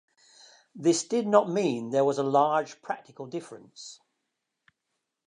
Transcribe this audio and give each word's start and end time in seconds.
This 0.73 1.03
did 1.07 1.27
not 1.27 1.47
mean 1.51 1.91
there 1.91 2.03
was 2.03 2.17
a 2.17 2.23
large 2.23 2.81
practical 2.81 3.27
difference. 3.27 3.99